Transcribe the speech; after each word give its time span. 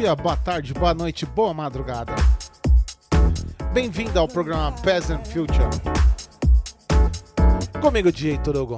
dia, 0.00 0.16
boa 0.16 0.36
tarde, 0.36 0.74
boa 0.74 0.92
noite, 0.92 1.24
boa 1.24 1.54
madrugada. 1.54 2.12
Bem-vindo 3.72 4.18
ao 4.18 4.26
programa 4.26 4.72
Peasant 4.82 5.24
Future. 5.24 5.70
Comigo, 7.80 8.10
DJ 8.10 8.38
Torugo. 8.38 8.76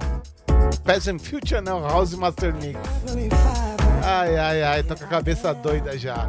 Peasant 0.85 1.19
Future 1.19 1.63
não, 1.63 1.81
House 1.81 2.13
Master 2.13 2.55
Mix. 2.57 2.79
Ai, 4.05 4.37
ai, 4.37 4.63
ai, 4.63 4.83
tô 4.83 4.95
com 4.95 5.05
a 5.05 5.07
cabeça 5.07 5.55
doida 5.55 5.97
já. 5.97 6.29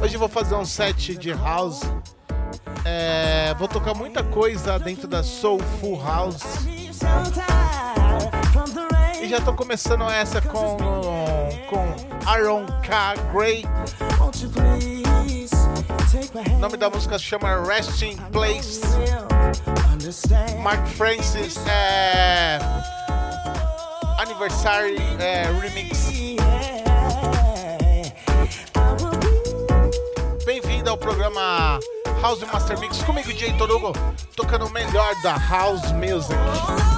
Hoje 0.00 0.16
vou 0.16 0.28
fazer 0.28 0.54
um 0.54 0.64
set 0.64 1.16
de 1.16 1.32
house. 1.32 1.82
É, 2.84 3.52
vou 3.58 3.66
tocar 3.66 3.92
muita 3.94 4.22
coisa 4.22 4.78
dentro 4.78 5.08
da 5.08 5.24
Soulful 5.24 6.00
House. 6.00 6.64
E 9.24 9.26
já 9.26 9.40
tô 9.40 9.54
começando 9.54 10.02
essa 10.10 10.38
com, 10.42 10.76
com 11.70 12.28
Aaron 12.28 12.66
K. 12.82 13.14
Gray. 13.32 13.64
O 16.54 16.58
nome 16.58 16.76
da 16.76 16.90
música 16.90 17.18
se 17.18 17.24
chama 17.24 17.64
Resting 17.66 18.18
Place. 18.30 18.82
Mark 20.62 20.86
Francis 20.88 21.56
é, 21.66 22.58
Anniversary 24.20 24.98
é, 25.18 25.44
Remix. 25.58 26.10
Bem-vindo 30.44 30.90
ao 30.90 30.98
programa 30.98 31.80
House 32.20 32.42
Master 32.52 32.78
Mix 32.78 33.02
comigo, 33.04 33.32
DJ 33.32 33.54
Torugo, 33.54 33.94
tocando 34.36 34.66
o 34.66 34.70
melhor 34.70 35.14
da 35.22 35.38
House 35.38 35.92
Music. 35.92 36.93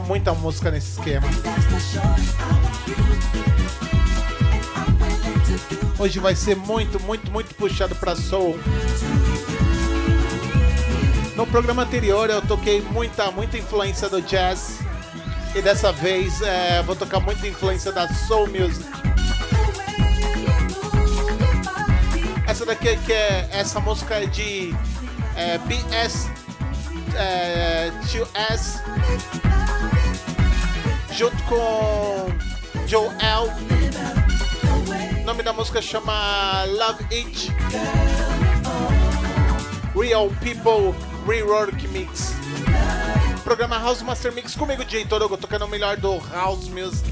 Muita 0.00 0.32
música 0.34 0.70
nesse 0.70 0.98
esquema. 0.98 1.26
Hoje 5.98 6.18
vai 6.18 6.34
ser 6.34 6.54
muito, 6.56 7.00
muito, 7.00 7.30
muito 7.30 7.54
puxado 7.54 7.94
para 7.94 8.14
soul. 8.14 8.58
No 11.34 11.46
programa 11.46 11.82
anterior 11.82 12.28
eu 12.30 12.42
toquei 12.42 12.80
muita, 12.80 13.30
muita 13.30 13.58
influência 13.58 14.08
do 14.08 14.20
jazz 14.22 14.78
e 15.54 15.62
dessa 15.62 15.92
vez 15.92 16.40
é, 16.42 16.82
vou 16.82 16.94
tocar 16.94 17.20
muita 17.20 17.46
influência 17.46 17.92
da 17.92 18.08
soul 18.08 18.46
music. 18.46 18.84
Essa 22.46 22.64
daqui 22.64 22.96
que 22.98 23.12
é 23.12 23.48
essa 23.50 23.80
música 23.80 24.14
é 24.14 24.26
de 24.26 24.74
é, 25.34 25.58
BS 25.58 26.30
é, 27.14 27.90
2S 28.04 28.80
junto 31.16 31.42
com 31.44 32.26
Joel. 32.86 33.50
O 35.22 35.24
nome 35.24 35.42
da 35.42 35.50
música 35.50 35.80
chama 35.80 36.64
Love 36.66 37.06
It. 37.10 37.50
Real 39.98 40.30
People 40.42 40.94
Rework 41.26 41.88
Mix. 41.88 42.34
Programa 43.42 43.78
House 43.78 44.02
Master 44.02 44.30
Mix 44.30 44.54
comigo, 44.54 44.84
DJ 44.84 45.06
Torogo, 45.06 45.38
tocando 45.38 45.64
o 45.64 45.68
melhor 45.68 45.96
do 45.96 46.18
House 46.18 46.68
Music. 46.68 47.10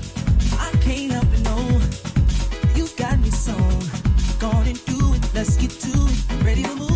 Let's 5.35 5.57
get 5.57 5.71
to 5.71 5.89
it. 5.89 6.45
Ready 6.45 6.63
to 6.63 6.77
move, 6.77 6.94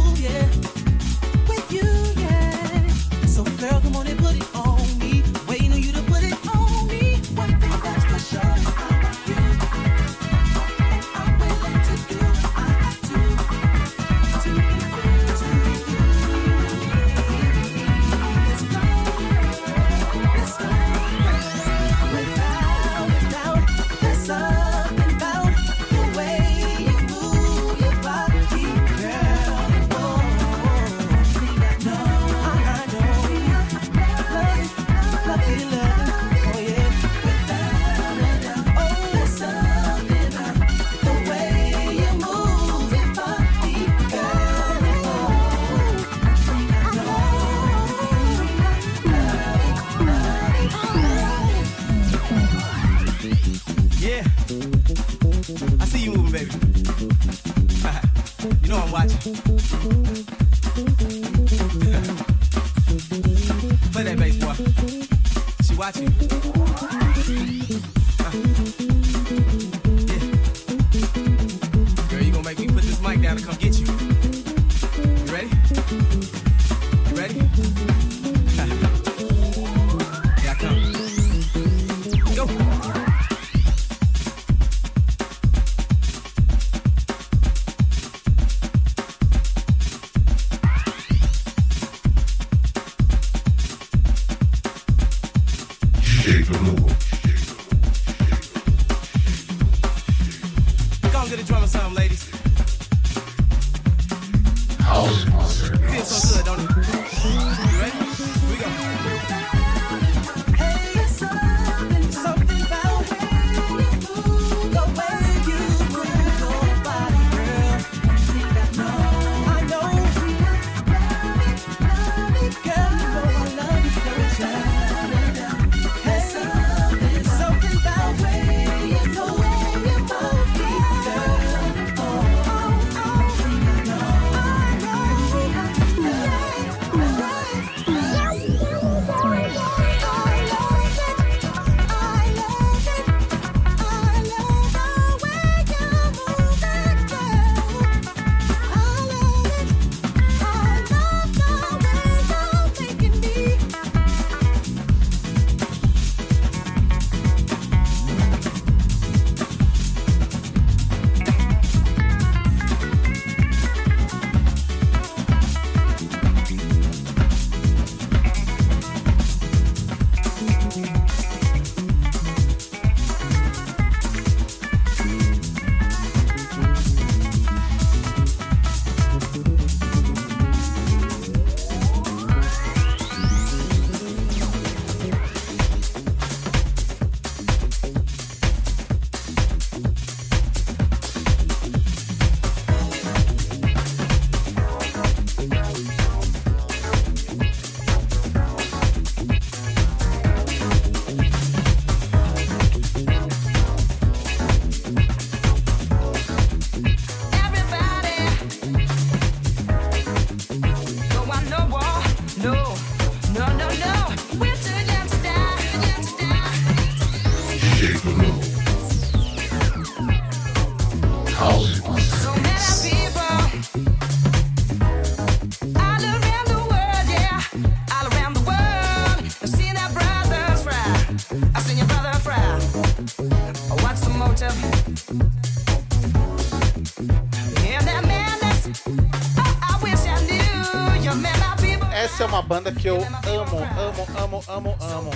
que 242.89 242.91
eu 242.91 243.43
amo, 243.43 243.59
amo, 243.59 244.07
amo, 244.17 244.45
amo, 244.49 244.77
amo. 244.81 245.11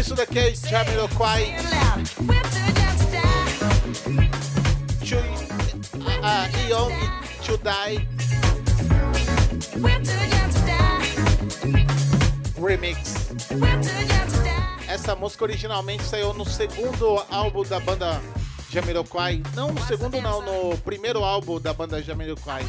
Isso 0.00 0.14
daqui 0.14 0.38
é 0.38 0.54
Jamiroquai. 0.54 1.56
Uh, 6.22 6.48
Young 6.68 6.94
to 7.44 7.58
Die. 7.58 8.08
Remix. 12.58 13.28
Essa 14.88 15.14
música 15.14 15.44
originalmente 15.44 16.02
saiu 16.04 16.32
no 16.32 16.46
segundo 16.46 17.22
álbum 17.30 17.62
da 17.64 17.78
banda 17.78 18.20
Jamiroquai. 18.76 19.42
Não 19.54 19.72
no 19.72 19.86
segundo, 19.86 20.20
não, 20.20 20.42
no 20.42 20.76
primeiro 20.76 21.24
álbum 21.24 21.58
da 21.58 21.72
banda 21.72 22.02
Jamiroquai. 22.02 22.62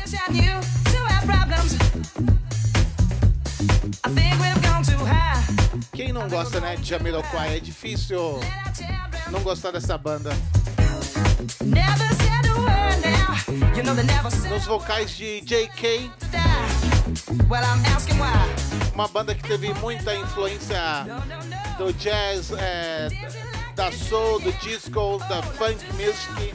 Quem 5.92 6.14
não 6.14 6.30
gosta, 6.30 6.62
né, 6.62 6.78
de 6.78 6.88
Jamiroquai? 6.88 7.58
É 7.58 7.60
difícil 7.60 8.40
não 9.30 9.42
gostar 9.42 9.72
dessa 9.72 9.98
banda. 9.98 10.30
Nos 14.50 14.66
vocais 14.66 15.12
de 15.12 15.42
J.K. 15.42 16.10
Uma 18.94 19.10
banda 19.10 19.36
que 19.36 19.44
teve 19.44 19.74
muita 19.76 20.16
influência 20.16 20.80
do 21.78 21.92
jazz, 21.92 22.52
é, 22.54 23.10
da 23.78 23.92
soul, 23.92 24.40
do 24.40 24.52
disco, 24.54 25.20
da 25.30 25.42
funk 25.44 25.78
music. 25.94 26.52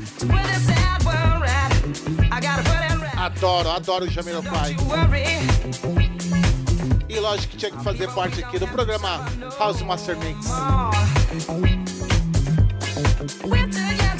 Adoro, 3.16 3.70
adoro 3.70 4.04
o 4.04 4.08
Jamiroquai. 4.08 4.76
E 7.08 7.20
lógico 7.20 7.52
que 7.52 7.56
tinha 7.56 7.70
que 7.70 7.84
fazer 7.84 8.10
parte 8.12 8.42
aqui 8.42 8.58
do 8.58 8.66
programa 8.66 9.24
House 9.56 9.82
Master 9.82 10.18
Mix. 10.18 10.48
fucking 13.72 14.11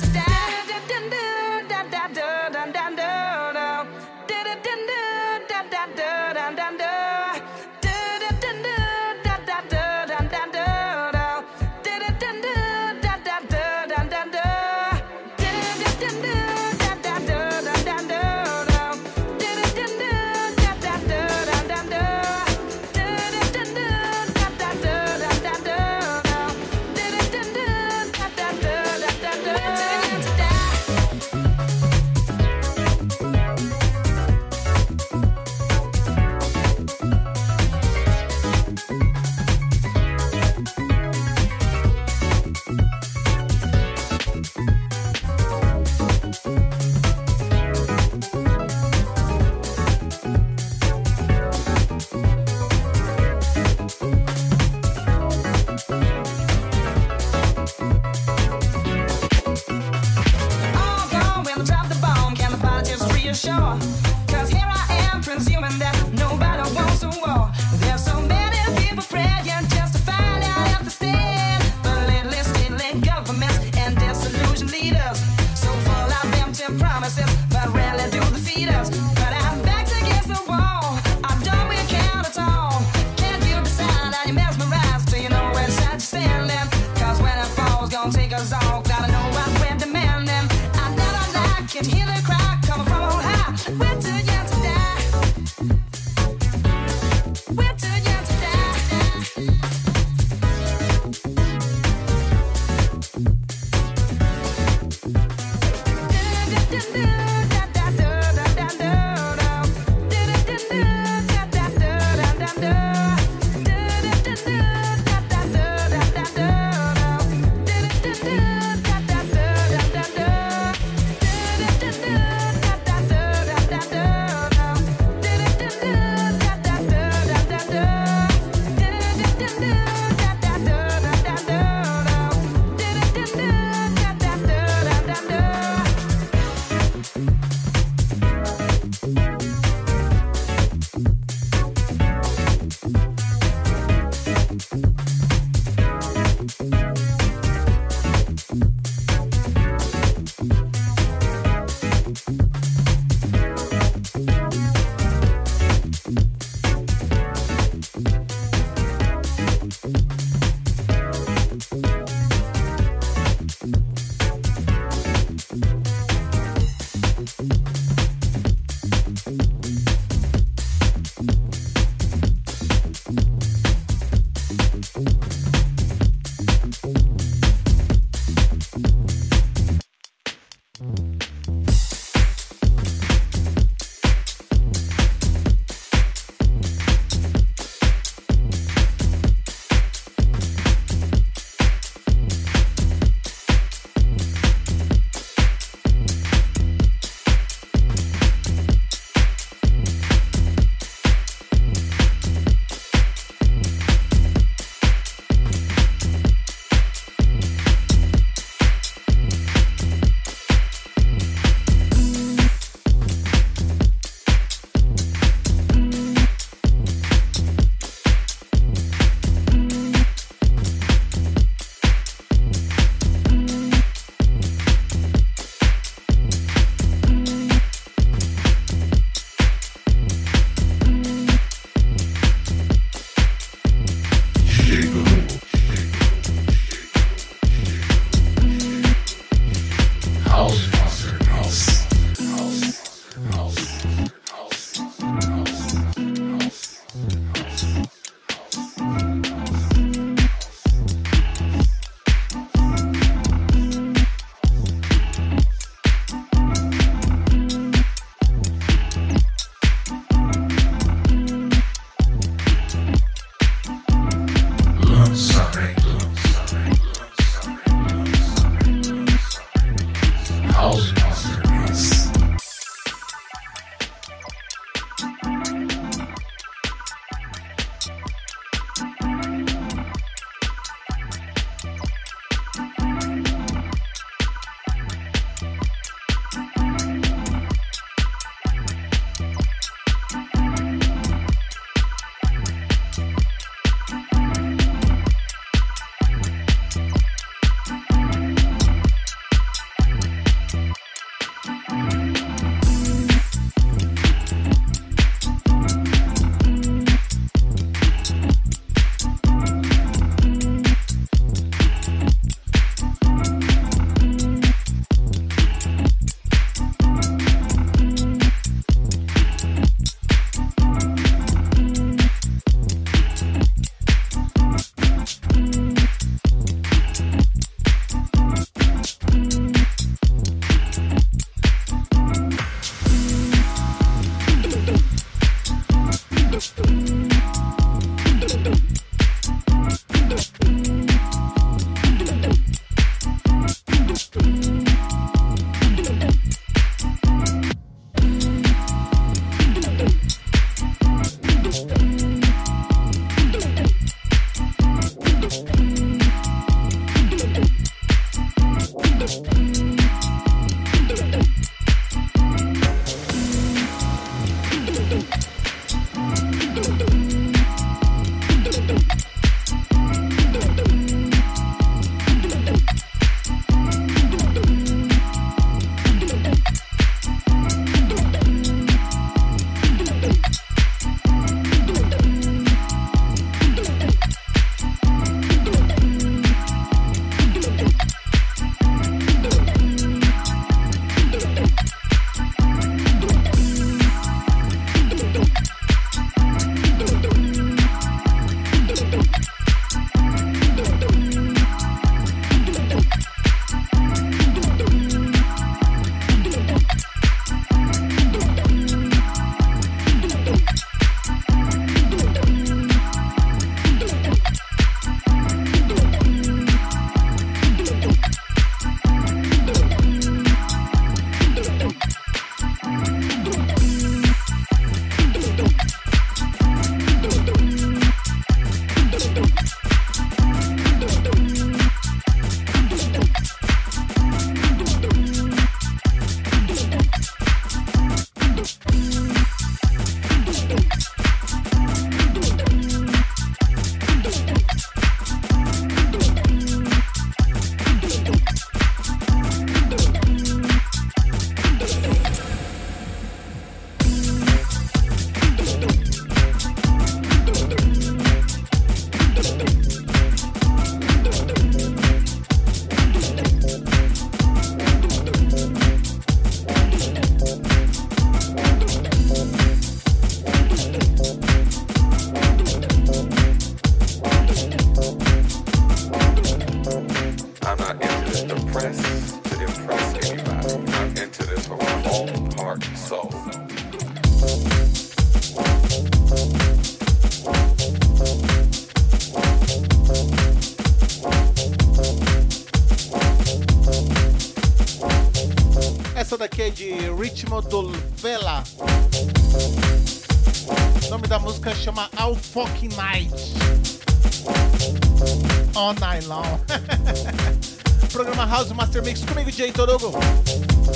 Master 508.73 508.85
Mix 508.85 509.05
comigo, 509.05 509.31
Jay 509.31 509.53
Torugo. 509.53 509.93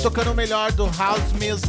Tocando 0.03 0.31
o 0.31 0.35
melhor 0.35 0.71
do 0.71 0.85
House 0.99 1.31
Music. 1.33 1.67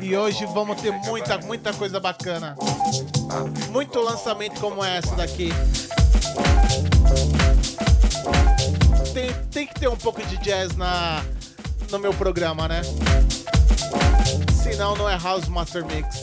E 0.00 0.16
hoje 0.16 0.46
vamos 0.46 0.80
ter 0.80 0.90
muita, 0.90 1.36
muita 1.36 1.70
coisa 1.74 2.00
bacana. 2.00 2.56
Muito 3.70 4.00
lançamento 4.00 4.58
como 4.58 4.82
essa 4.82 5.14
daqui. 5.16 5.50
Tem, 9.12 9.30
tem 9.50 9.66
que 9.66 9.74
ter 9.74 9.88
um 9.88 9.96
pouco 9.96 10.24
de 10.24 10.38
jazz 10.38 10.74
na, 10.74 11.22
no 11.90 11.98
meu 11.98 12.14
programa, 12.14 12.68
né? 12.68 12.80
Senão 14.62 14.96
não 14.96 15.06
é 15.06 15.18
House 15.18 15.46
Master 15.46 15.84
Mix. 15.84 16.22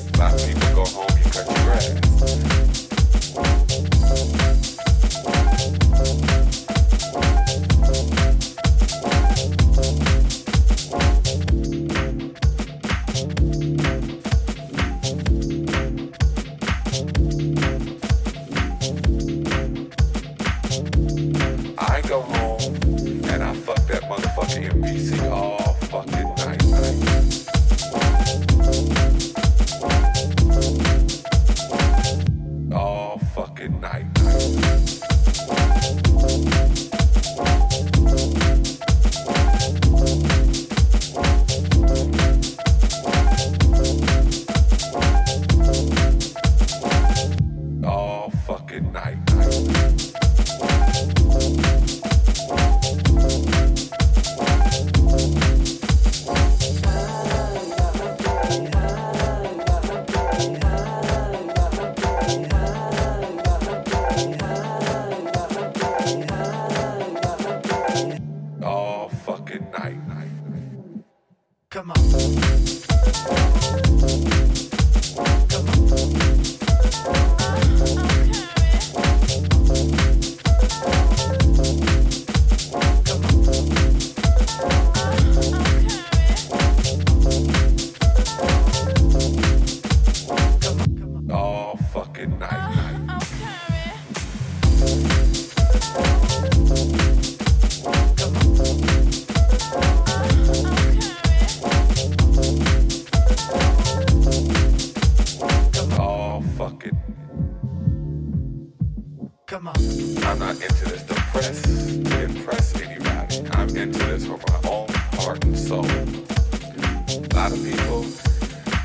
I'm 110.25 110.39
not 110.39 110.55
into 110.55 110.85
this 110.85 111.03
depressed, 111.03 111.67
impressed 111.67 112.81
anybody. 112.81 113.43
I'm 113.51 113.69
into 113.75 113.99
this 113.99 114.25
for 114.25 114.37
my 114.37 114.69
own 114.69 114.87
heart 115.19 115.43
and 115.43 115.57
soul. 115.57 115.85
A 115.85 117.33
lot 117.33 117.51
of 117.51 117.63
people, 117.63 118.05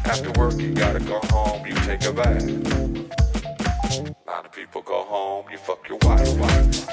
after 0.05 0.31
work, 0.41 0.55
you 0.55 0.75
gotta 0.75 1.01
go 1.01 1.21
home, 1.25 1.67
you 1.67 1.75
take 1.87 2.05
a 2.05 2.13
bath. 2.13 2.43
A 3.99 4.15
lot 4.27 4.47
of 4.47 4.53
people 4.53 4.83
go 4.83 5.05
home, 5.05 5.47
you 5.51 5.59
fuck 5.59 5.89
your 5.89 5.99
wife. 6.03 6.89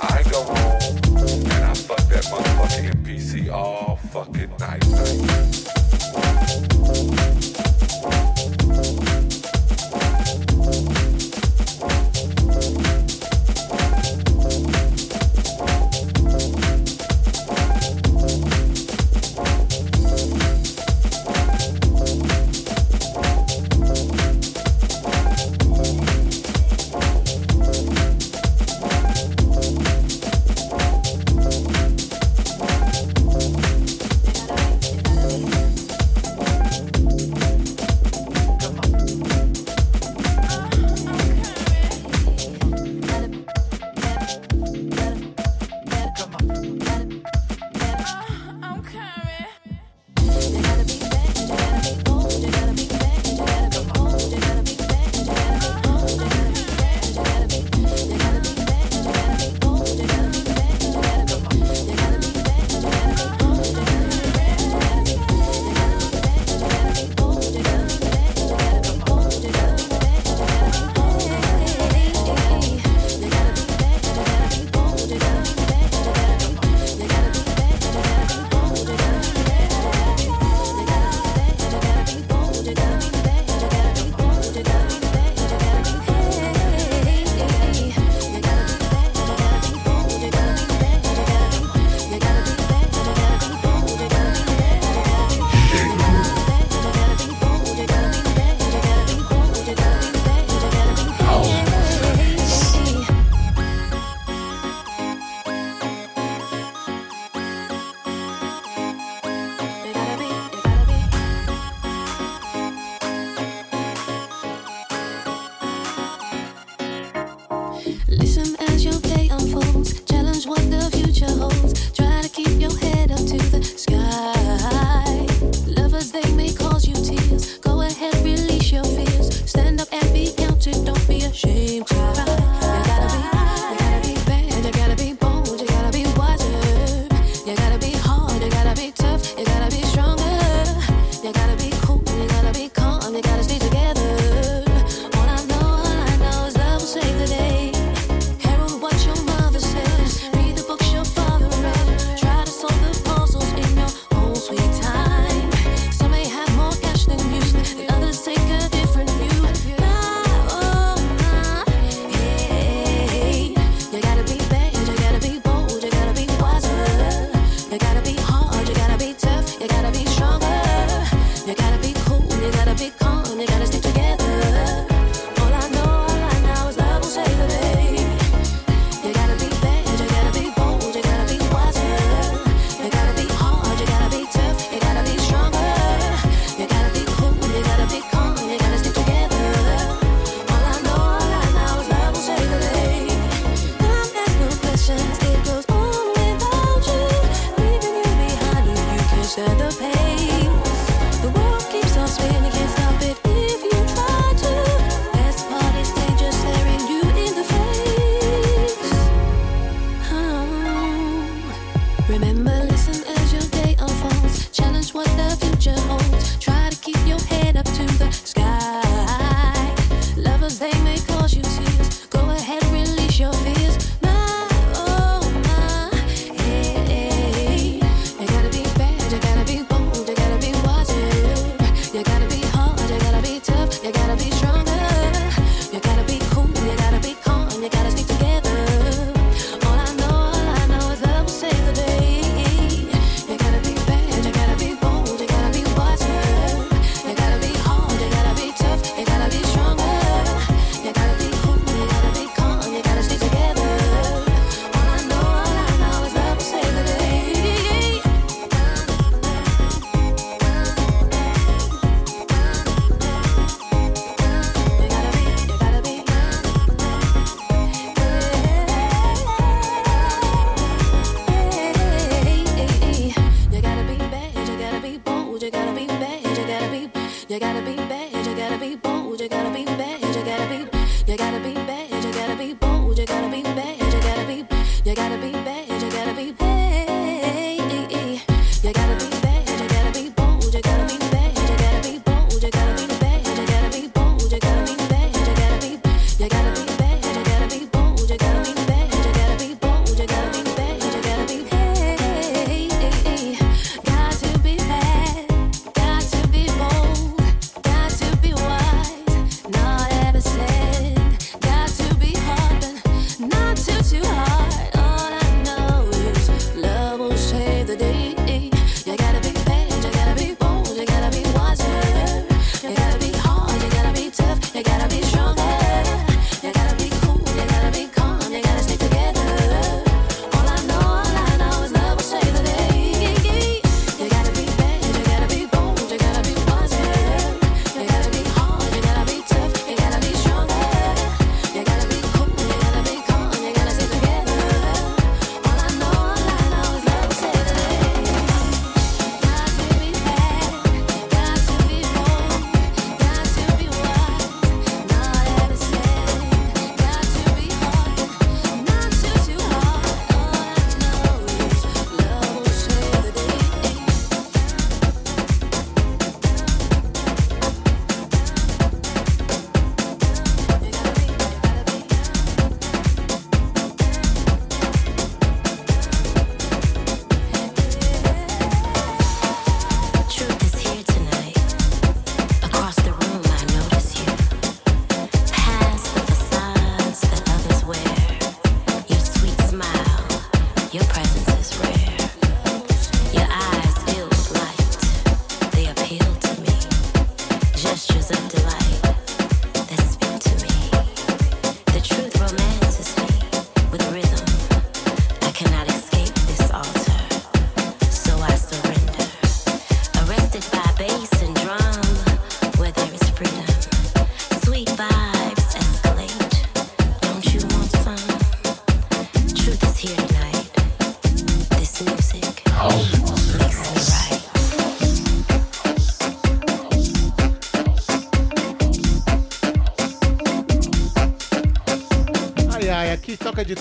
I 0.00 0.22
go 0.30 0.42
home, 0.42 0.82
and 1.16 1.64
I 1.64 1.74
fuck 1.74 2.04
that 2.08 2.24
motherfucking 2.24 3.04
PC 3.04 3.50
all 3.50 3.96
fucking 4.12 4.50
night. 4.58 4.84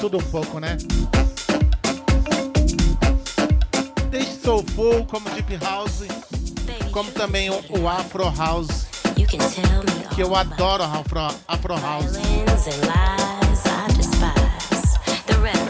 Tudo 0.10 0.20
um 0.20 0.32
pouco, 0.32 0.60
né? 0.60 0.78
Desde 4.10 4.42
Soulful, 4.42 5.06
como 5.06 5.30
Deep 5.32 5.58
House, 5.58 6.04
como 6.94 7.12
também 7.12 7.50
o, 7.50 7.62
o 7.78 7.90
Afro 7.90 8.34
House, 8.38 8.88
que 10.16 10.24
eu 10.24 10.34
adoro 10.34 10.84
Afro, 10.84 11.20
Afro 11.46 11.78
House. 11.78 12.14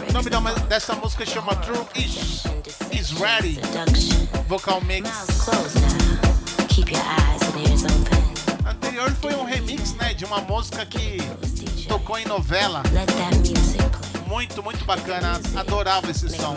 O 0.08 0.12
nome 0.12 0.30
da, 0.30 0.40
dessa 0.68 0.94
música 0.94 1.26
chama 1.26 1.56
True 1.56 1.84
Is, 1.96 2.44
is 2.92 3.10
Ready, 3.10 3.58
Vocal 4.46 4.80
Mix. 4.82 5.10
Anterior 8.64 9.10
foi 9.20 9.34
um 9.34 9.44
remix, 9.44 9.94
né, 9.94 10.14
de 10.14 10.24
uma 10.24 10.40
música 10.42 10.86
que 10.86 11.18
tocou 11.88 12.16
em 12.18 12.26
novela. 12.26 12.82
Muito, 14.28 14.62
muito 14.62 14.84
bacana. 14.84 15.40
Adorava 15.56 16.10
esse 16.10 16.28
som. 16.28 16.54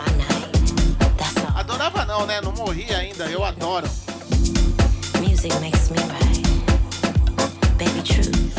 Adorava 1.54 2.04
não, 2.04 2.26
né? 2.26 2.38
Não 2.42 2.52
morri 2.52 2.94
ainda. 2.94 3.24
Eu 3.24 3.42
adoro. 3.42 3.88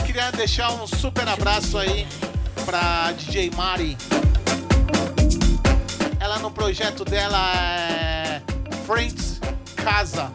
Queria 0.03 0.31
deixar 0.31 0.71
um 0.71 0.87
super 0.87 1.27
abraço 1.27 1.77
aí 1.77 2.07
pra 2.65 3.11
DJ 3.11 3.51
Mari. 3.51 3.95
Ela 6.19 6.39
no 6.39 6.49
projeto 6.49 7.05
dela 7.05 7.37
é 7.55 8.41
Friends 8.87 9.39
Casa. 9.75 10.31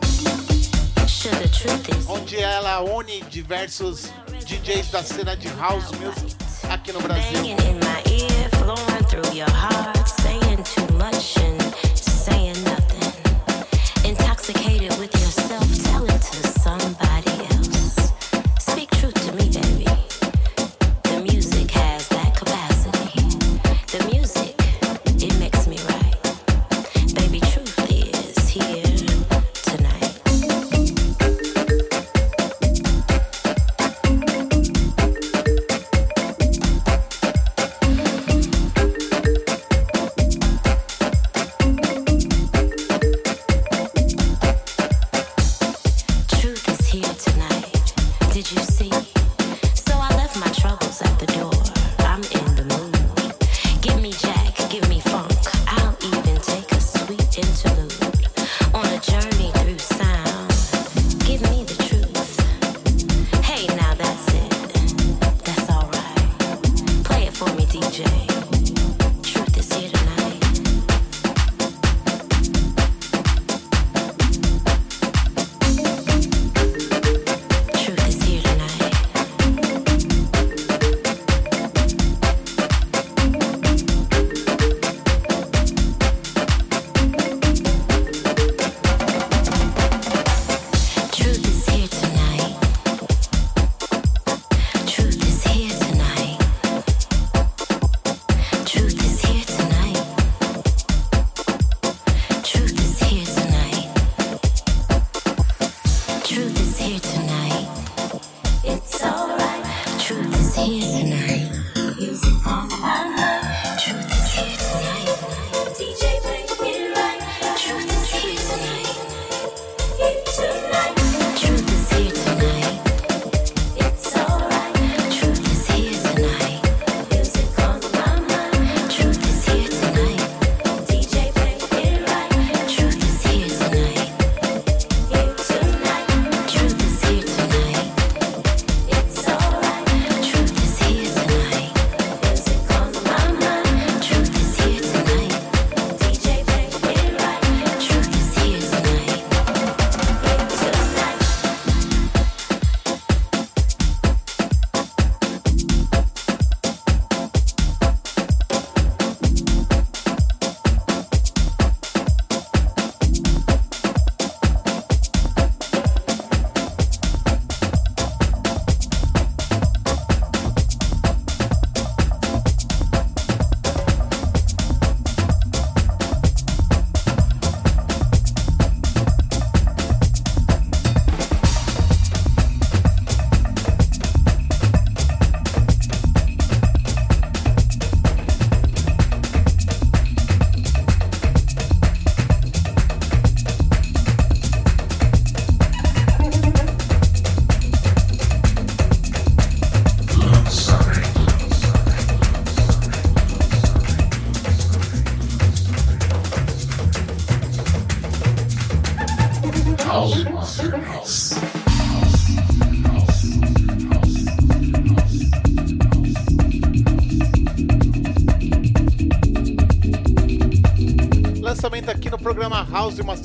Onde 2.07 2.37
ela 2.37 2.81
une 2.83 3.23
diversos 3.23 4.13
DJs 4.47 4.91
da 4.93 5.03
cena 5.03 5.37
de 5.37 5.49
house 5.59 5.91
music 5.93 6.37
aqui 6.71 6.93
no 6.93 7.01
Brasil. 7.01 7.78
House 9.27 9.98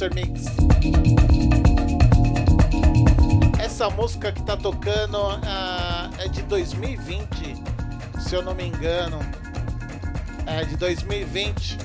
Master 0.04 0.14
Mix. 0.16 0.46
Essa 3.60 3.90
música 3.90 4.32
que 4.32 4.42
tá 4.44 4.58
tocando 4.58 5.18
uh, 5.18 6.10
é 6.18 6.28
de 6.28 6.42
2020, 6.44 7.56
se 8.20 8.36
eu 8.36 8.42
não 8.42 8.54
me 8.54 8.66
engano. 8.66 9.20
É 10.46 10.66
de 10.66 10.76
2020, 10.76 11.78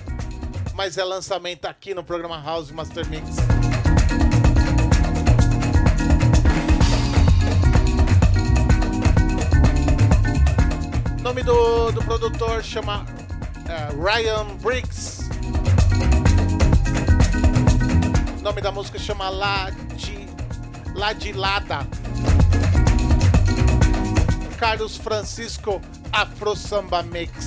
mas 0.75 0.99
é 0.99 1.05
lançamento 1.05 1.67
aqui 1.67 1.95
no 1.95 2.03
programa 2.03 2.43
House 2.43 2.73
Master 2.73 3.09
Mix. 3.09 3.37
O 11.19 11.23
nome 11.23 11.43
do, 11.45 11.93
do 11.93 12.03
produtor 12.03 12.65
chama 12.65 13.07
é, 13.69 13.89
Ryan 13.95 14.57
Briggs. 14.57 14.98
Nome 18.49 18.63
da 18.63 18.73
música 18.73 18.99
chama 18.99 19.29
Ladi, 19.29 20.27
Ladilada. 20.95 21.87
Carlos 24.59 24.97
Francisco 24.97 25.83
Afro 26.11 26.57
Samba 26.57 27.03
Mix. 27.03 27.38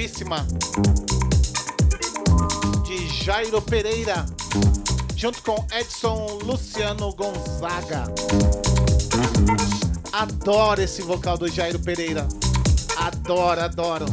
Novíssima. 0.00 0.46
Jairo 3.22 3.60
Pereira, 3.60 4.24
junto 5.14 5.42
com 5.42 5.66
Edson 5.72 6.38
Luciano 6.42 7.12
Gonzaga. 7.12 8.04
Adoro 10.12 10.80
esse 10.80 11.02
vocal 11.02 11.36
do 11.36 11.48
Jairo 11.48 11.78
Pereira. 11.78 12.26
Adoro, 12.96 13.60
adoro. 13.60 14.06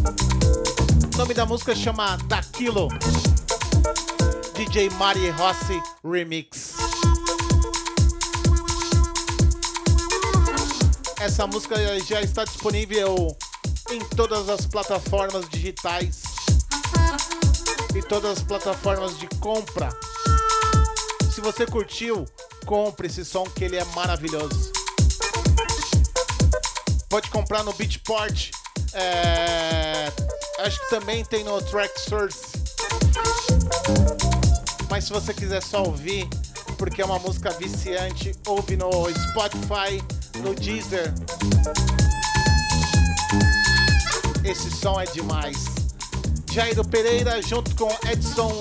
O 1.13 1.17
nome 1.17 1.33
da 1.33 1.45
música 1.45 1.73
chama 1.73 2.17
Daquilo. 2.27 2.89
DJ 4.55 4.89
Mari 4.91 5.29
Rossi 5.29 5.81
Remix. 6.03 6.73
Essa 11.19 11.47
música 11.47 11.75
já 12.05 12.21
está 12.21 12.43
disponível 12.43 13.37
em 13.89 13.99
todas 13.99 14.49
as 14.49 14.65
plataformas 14.65 15.47
digitais 15.49 16.23
e 17.95 18.01
todas 18.01 18.37
as 18.37 18.43
plataformas 18.43 19.17
de 19.17 19.27
compra. 19.39 19.89
Se 21.33 21.41
você 21.41 21.65
curtiu, 21.65 22.25
compre 22.65 23.07
esse 23.07 23.23
som 23.23 23.43
que 23.43 23.63
ele 23.63 23.77
é 23.77 23.85
maravilhoso. 23.95 24.71
Pode 27.09 27.29
comprar 27.29 27.63
no 27.63 27.73
Beatport. 27.73 28.51
É... 28.93 30.11
Acho 30.59 30.79
que 30.81 30.89
também 30.89 31.23
tem 31.23 31.43
no 31.43 31.61
Track 31.61 31.99
Source. 32.01 32.51
Mas 34.89 35.05
se 35.05 35.13
você 35.13 35.33
quiser 35.33 35.61
só 35.61 35.83
ouvir, 35.83 36.27
porque 36.77 37.01
é 37.01 37.05
uma 37.05 37.19
música 37.19 37.51
viciante, 37.51 38.33
ouve 38.45 38.75
no 38.75 38.89
Spotify, 39.09 40.03
no 40.41 40.53
Deezer. 40.53 41.13
Esse 44.47 44.71
som 44.71 44.97
é 44.97 45.03
demais. 45.07 45.65
Jairo 46.53 46.81
Pereira 46.87 47.41
junto 47.41 47.75
com 47.75 47.89
Edson 48.09 48.57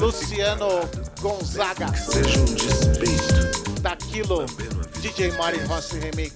Luciano 0.00 0.66
Gonzaga. 1.20 1.94
Seja 1.96 2.40
um 2.40 2.44
despeito. 2.44 3.80
Daquilo. 3.80 4.44
DJ 5.00 5.30
Mari 5.38 5.60
Rossi 5.68 6.00
Remix. 6.00 6.32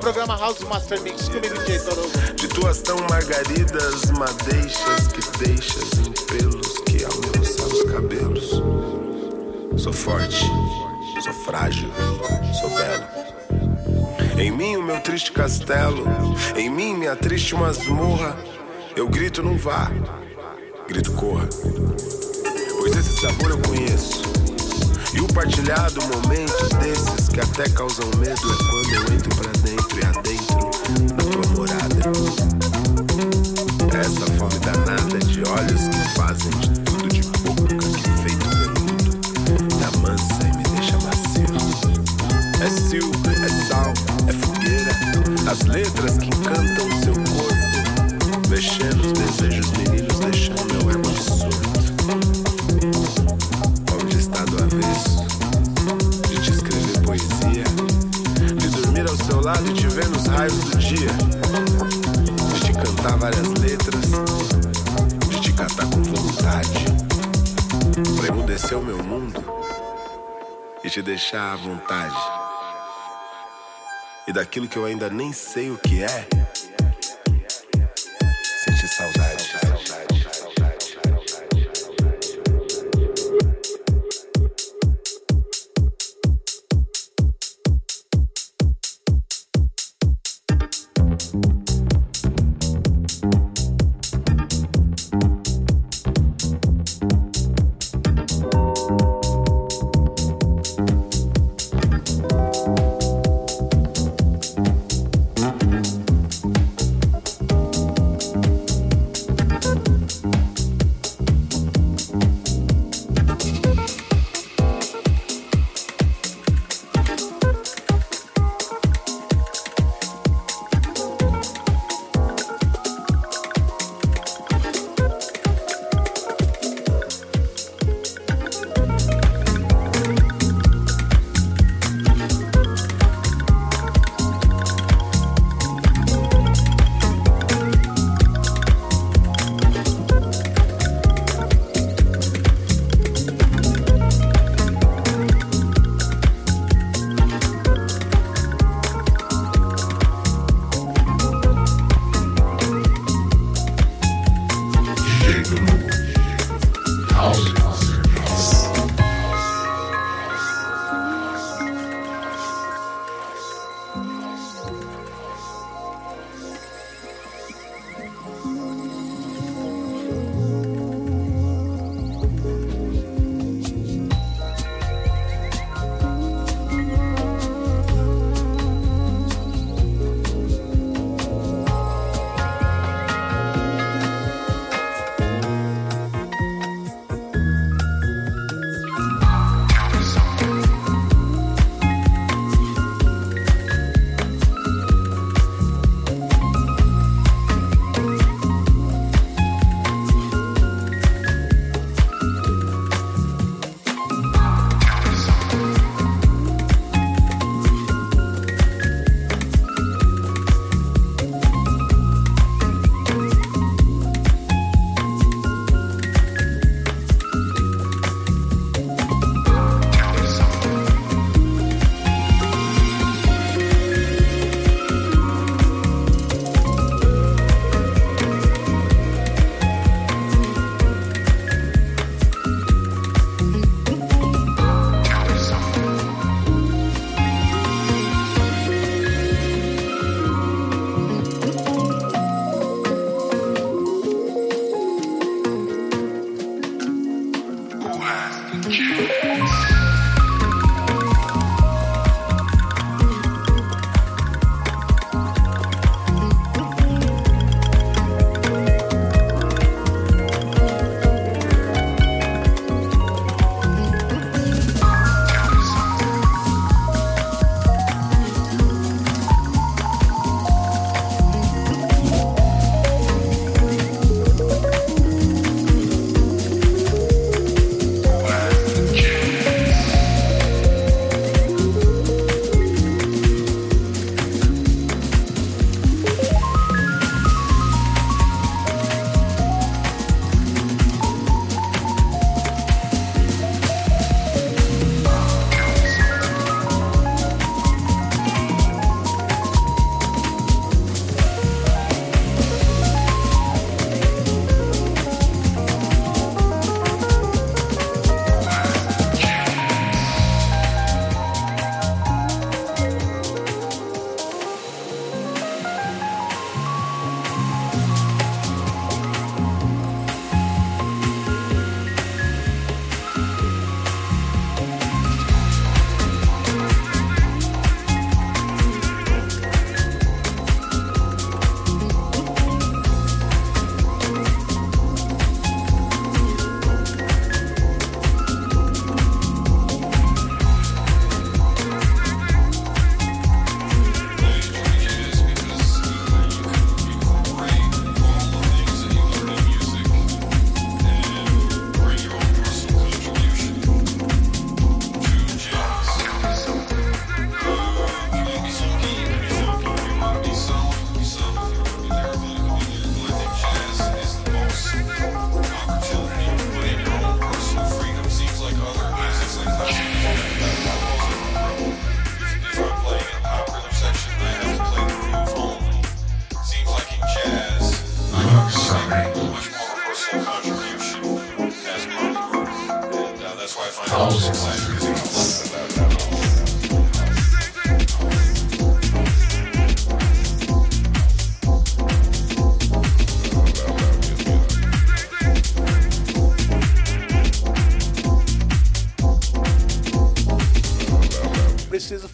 Programa 0.00 0.38
House 0.38 0.60
Master 0.60 0.98
Mix 1.02 1.28
comigo, 1.28 1.54
DJ 1.66 1.80
Toro. 1.80 2.10
De 2.34 2.48
tuas 2.48 2.80
tão 2.80 2.96
margaridas, 3.10 4.10
madeixas 4.12 5.06
que 5.08 5.38
deixas 5.38 5.92
em 5.98 6.12
pelos 6.26 6.78
que 6.86 7.04
ao 7.04 7.12
me 7.12 7.38
roçar 7.38 7.66
os 7.66 7.82
cabelos. 7.92 8.50
Sou 9.76 9.92
forte, 9.92 10.46
sou 11.22 11.32
frágil, 11.44 11.90
sou 12.58 12.70
belo. 12.70 13.26
Em 14.38 14.50
mim 14.50 14.76
o 14.76 14.82
meu 14.82 15.00
triste 15.00 15.32
castelo, 15.32 16.04
em 16.56 16.68
mim 16.70 16.94
minha 16.94 17.16
triste 17.16 17.54
masmorra. 17.54 18.36
Eu 18.94 19.08
grito, 19.08 19.42
não 19.42 19.56
vá 19.56 19.90
grito 20.88 21.12
corra. 21.12 21.48
Pois 22.78 22.96
esse 22.96 23.20
sabor 23.20 23.50
eu 23.50 23.58
conheço. 23.58 24.22
E 25.14 25.20
o 25.20 25.26
partilhado 25.28 26.00
momento 26.02 26.76
desses 26.80 27.28
que 27.28 27.40
até 27.40 27.68
causam 27.70 28.06
medo 28.18 28.52
é 28.52 28.56
quando 28.70 28.92
eu 28.94 29.14
entro 29.14 29.36
pra 29.36 29.52
dentro 29.62 29.98
e 29.98 30.04
adentro 30.04 30.56
na 31.14 31.24
tua 31.24 31.46
morada. 31.56 32.02
Essa 33.98 34.26
fome 34.38 34.58
danada 34.60 35.18
de 35.18 35.42
olhos 35.48 35.88
que 35.88 36.08
fazem 36.14 36.50
de 36.60 36.68
tudo 36.80 37.08
de 37.08 37.22
boca 37.40 37.76
que 37.76 38.10
feito 38.22 38.46
veludo, 38.58 39.10
da 39.78 39.90
mansa 39.98 40.42
e 40.42 40.56
me 40.56 40.62
deixa 40.74 40.96
macio. 40.98 41.46
É 42.62 42.68
sil, 42.70 43.10
é 43.42 43.48
sal, 43.68 43.92
as 45.48 45.60
letras 45.66 46.18
que 46.18 46.26
encantam 46.26 46.90
seu 47.02 47.14
corpo, 47.14 48.48
mexendo 48.48 49.06
os 49.06 49.12
desejos 49.12 49.70
meninos, 49.72 50.18
deixando 50.18 50.64
meu 50.72 50.90
ego 50.90 51.08
absurdo. 51.08 51.56
Onde 53.94 54.18
está 54.18 54.44
do 54.44 54.56
avesso, 54.56 55.24
de 56.28 56.40
te 56.40 56.50
escrever 56.50 57.00
poesia, 57.02 57.64
de 58.56 58.68
dormir 58.68 59.08
ao 59.08 59.16
seu 59.16 59.40
lado 59.40 59.70
e 59.70 59.74
te 59.74 59.86
ver 59.86 60.08
nos 60.08 60.26
raios 60.26 60.54
do 60.54 60.78
dia, 60.78 61.10
de 62.52 62.60
te 62.60 62.72
cantar 62.72 63.16
várias 63.16 63.48
letras, 63.48 64.04
de 65.28 65.40
te 65.40 65.52
catar 65.52 65.86
com 65.86 66.02
vontade, 66.02 66.84
pra 68.16 68.28
emudecer 68.28 68.76
o 68.76 68.82
meu 68.82 69.02
mundo 69.02 69.44
e 70.82 70.90
te 70.90 71.02
deixar 71.02 71.52
à 71.52 71.56
vontade. 71.56 72.35
E 74.26 74.32
daquilo 74.32 74.66
que 74.66 74.76
eu 74.76 74.84
ainda 74.84 75.08
nem 75.08 75.32
sei 75.32 75.70
o 75.70 75.78
que 75.78 76.02
é, 76.02 76.26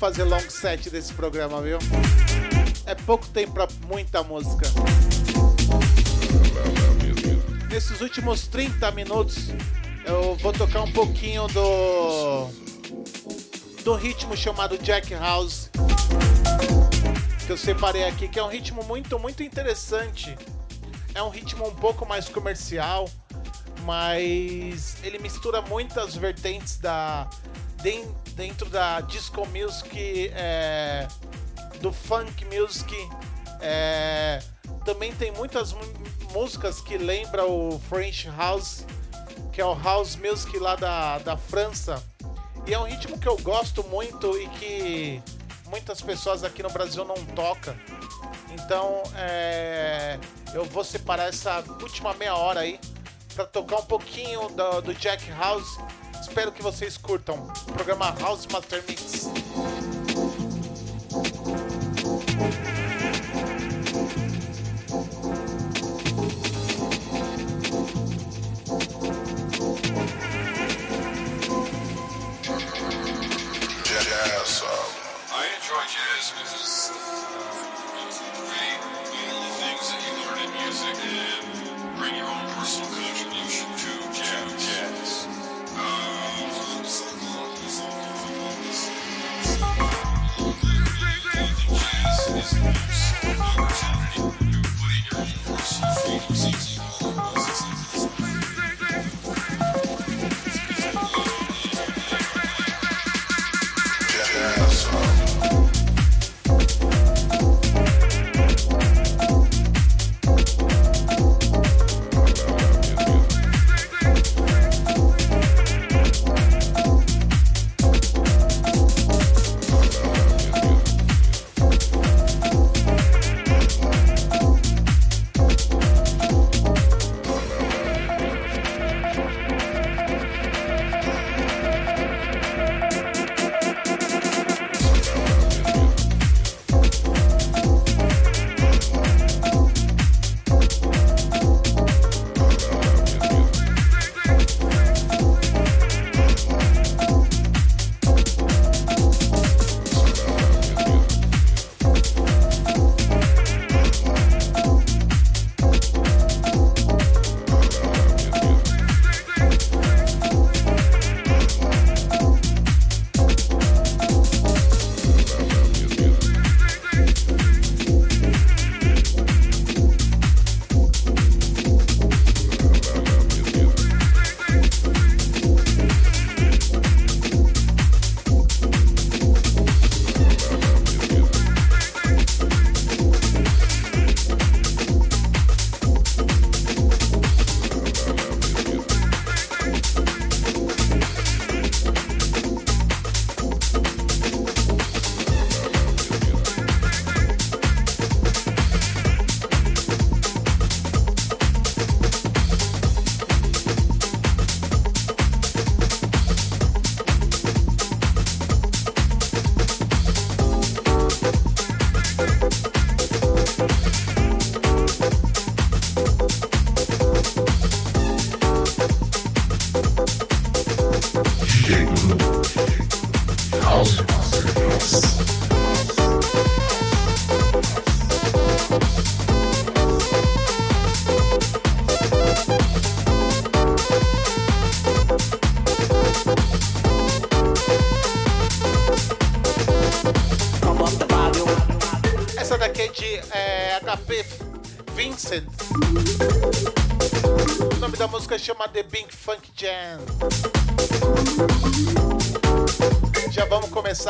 fazer 0.02 0.24
long 0.24 0.50
set 0.50 0.90
desse 0.90 1.12
programa, 1.12 1.62
viu? 1.62 1.78
É 2.86 2.92
pouco 2.92 3.24
tempo 3.28 3.52
pra 3.52 3.68
muita 3.86 4.20
música. 4.24 4.66
Nesses 7.70 8.00
últimos 8.00 8.48
30 8.48 8.90
minutos, 8.90 9.50
eu 10.04 10.34
vou 10.38 10.52
tocar 10.52 10.82
um 10.82 10.90
pouquinho 10.90 11.46
do 11.46 12.50
do 13.84 13.94
ritmo 13.94 14.36
chamado 14.36 14.76
Jack 14.76 15.14
House 15.14 15.70
que 17.46 17.52
eu 17.52 17.56
separei 17.56 18.02
aqui, 18.02 18.26
que 18.26 18.40
é 18.40 18.42
um 18.42 18.48
ritmo 18.48 18.82
muito 18.82 19.20
muito 19.20 19.40
interessante. 19.44 20.36
É 21.14 21.22
um 21.22 21.28
ritmo 21.28 21.68
um 21.68 21.74
pouco 21.76 22.04
mais 22.04 22.28
comercial, 22.28 23.08
mas 23.84 24.96
ele 25.04 25.20
mistura 25.20 25.62
muitas 25.62 26.16
vertentes 26.16 26.78
da 26.78 27.30
dentro 28.34 28.68
da 28.68 29.00
disco 29.00 29.46
music, 29.46 30.30
é, 30.34 31.06
do 31.80 31.92
funk 31.92 32.44
music. 32.46 32.94
É, 33.60 34.42
também 34.84 35.14
tem 35.14 35.30
muitas 35.32 35.74
músicas 36.32 36.80
que 36.80 36.98
lembram 36.98 37.48
o 37.48 37.78
French 37.88 38.28
House, 38.36 38.84
que 39.52 39.60
é 39.60 39.64
o 39.64 39.74
house 39.74 40.16
music 40.16 40.58
lá 40.58 40.76
da, 40.76 41.18
da 41.18 41.36
França. 41.36 42.02
E 42.66 42.74
é 42.74 42.78
um 42.78 42.84
ritmo 42.84 43.18
que 43.18 43.26
eu 43.26 43.36
gosto 43.38 43.82
muito 43.84 44.38
e 44.38 44.48
que 44.48 45.22
muitas 45.66 46.00
pessoas 46.00 46.44
aqui 46.44 46.62
no 46.62 46.70
Brasil 46.70 47.04
não 47.04 47.16
tocam. 47.34 47.74
Então 48.52 49.02
é, 49.16 50.18
eu 50.54 50.64
vou 50.64 50.84
separar 50.84 51.28
essa 51.28 51.64
última 51.80 52.14
meia 52.14 52.36
hora 52.36 52.60
aí 52.60 52.78
para 53.34 53.46
tocar 53.46 53.78
um 53.78 53.84
pouquinho 53.84 54.48
do, 54.50 54.80
do 54.82 54.94
Jack 54.94 55.30
House 55.32 55.78
Espero 56.32 56.50
que 56.50 56.62
vocês 56.62 56.96
curtam. 56.96 57.46
O 57.68 57.72
programa 57.72 58.10
House 58.18 58.46
Master 58.46 58.82
Mix. 58.88 59.28
personal 82.54 82.88
contribution 82.94 83.66
to 83.76 83.92
jazz. 84.14 84.64
jazz. 84.64 85.26
Uh, 85.74 86.21
See. 96.30 96.71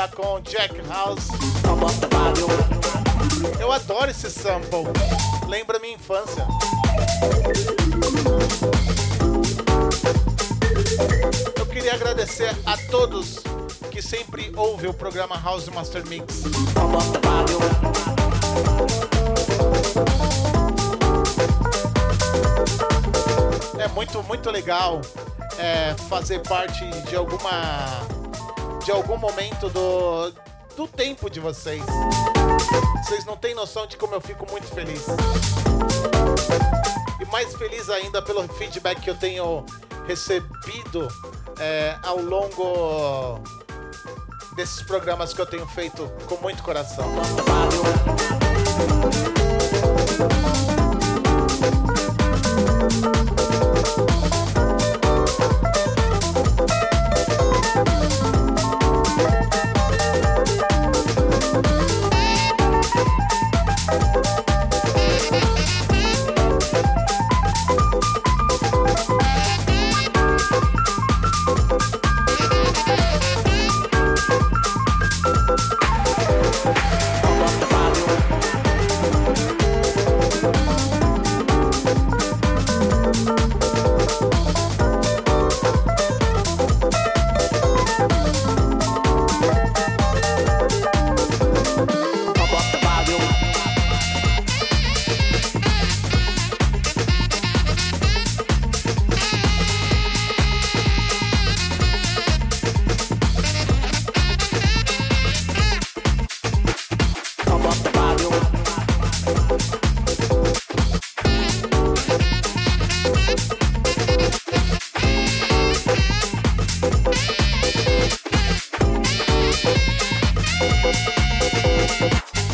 Começar 0.03 0.09
com 0.11 0.41
Jack 0.41 0.75
House. 0.89 1.29
Eu 3.61 3.71
adoro 3.71 4.11
esse 4.11 4.31
sample. 4.31 4.85
Lembra 5.47 5.79
minha 5.79 5.95
infância. 5.95 6.47
Eu 11.57 11.67
queria 11.67 11.95
agradecer 11.95 12.55
a 12.67 12.77
todos 12.91 13.39
que 13.91 14.03
sempre 14.03 14.53
ouvem 14.57 14.91
o 14.91 14.95
programa 14.95 15.39
House 15.39 15.69
Master 15.69 16.07
Mix. 16.07 16.43
muito, 23.95 24.23
muito 24.23 24.51
legal 24.51 25.03
é, 25.59 25.95
fazer 26.09 26.41
parte 26.41 26.85
de 27.09 27.15
alguma. 27.15 28.12
De 28.85 28.91
algum 28.91 29.17
momento 29.17 29.69
do, 29.71 30.33
do 30.77 30.89
tempo 30.89 31.31
de 31.31 31.41
vocês. 31.41 31.83
Vocês 33.05 33.25
não 33.25 33.37
têm 33.37 33.55
noção 33.55 33.87
de 33.87 33.97
como 33.97 34.15
eu 34.15 34.21
fico 34.21 34.47
muito 34.51 34.67
feliz. 34.69 35.05
E 37.21 37.25
mais 37.31 37.55
feliz 37.55 37.89
ainda 37.89 38.21
pelo 38.21 38.47
feedback 38.55 39.01
que 39.01 39.11
eu 39.11 39.17
tenho 39.17 39.65
recebido 40.07 41.09
é, 41.61 41.97
ao 42.03 42.21
longo 42.21 43.41
desses 44.57 44.83
programas 44.83 45.33
que 45.33 45.41
eu 45.41 45.47
tenho 45.47 45.67
feito 45.69 46.11
com 46.27 46.37
muito 46.39 46.63
coração. 46.63 47.07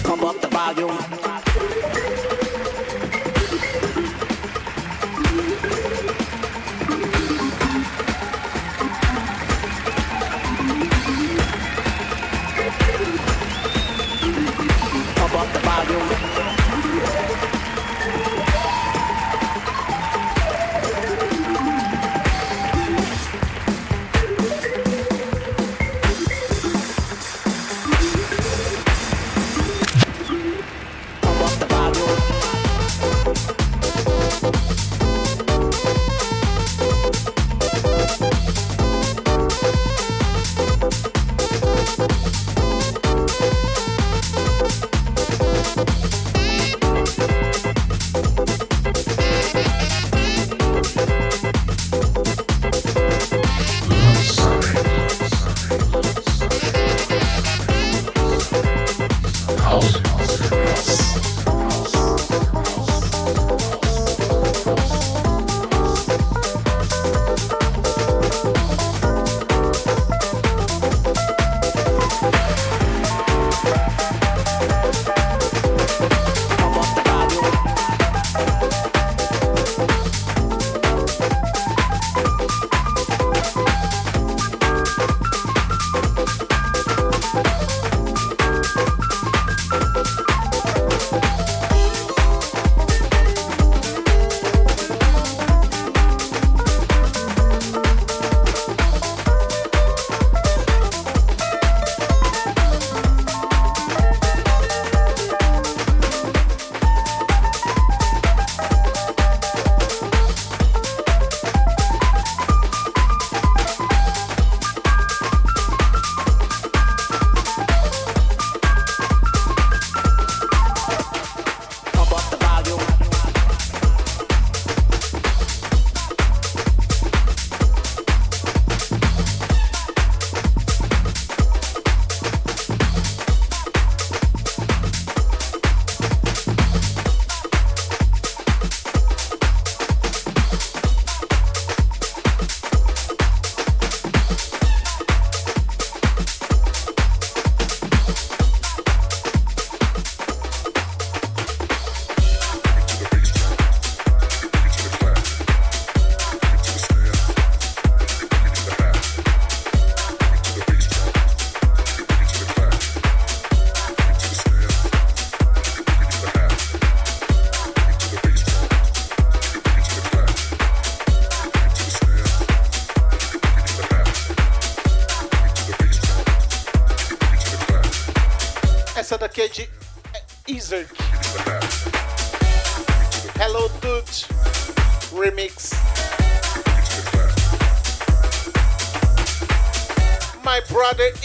Come 0.03 0.25
up 0.25 0.41
the 0.41 0.49
volume. 0.49 1.18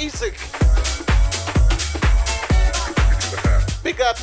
Isaac. 0.03 0.33
Big 3.83 4.01
up. 4.01 4.17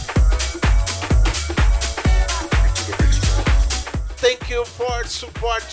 Thank 4.18 4.50
you 4.50 4.66
for 4.66 5.04
support. 5.04 5.64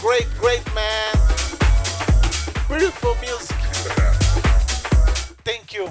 Great, 0.00 0.28
great 0.40 0.64
man. 0.74 1.12
Beautiful 2.66 3.14
music. 3.20 3.56
Thank 5.44 5.74
you. 5.74 5.90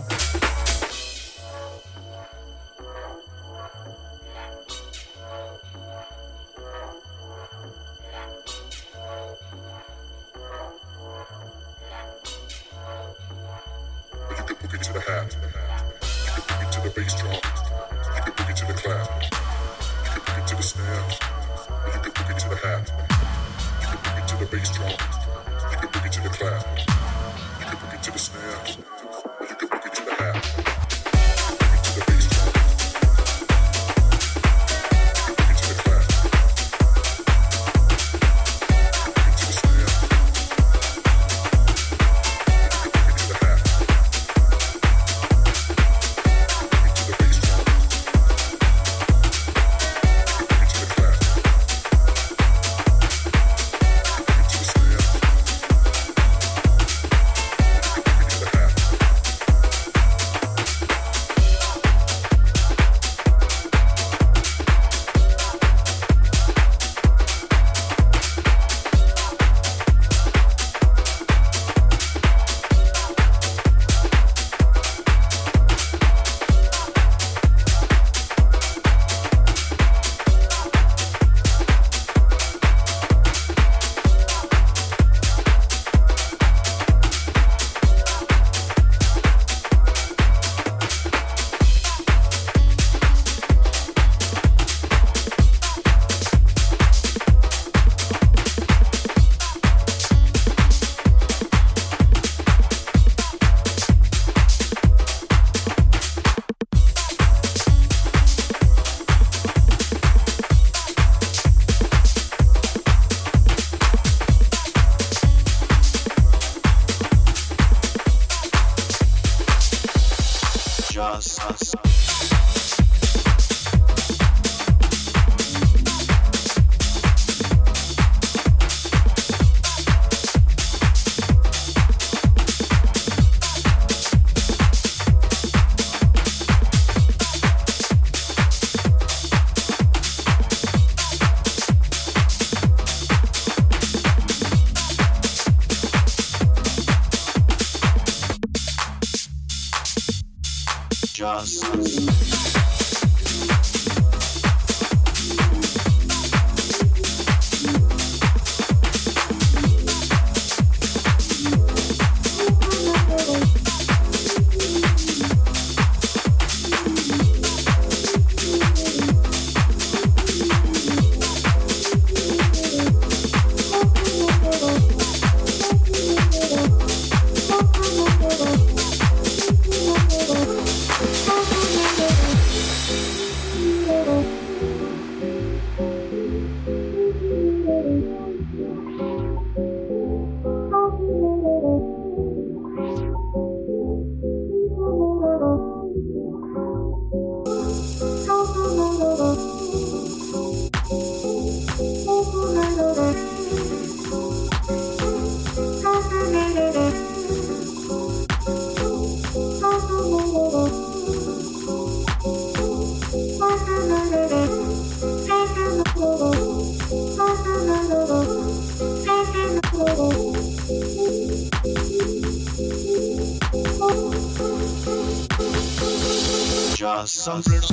samplers 227.23 227.72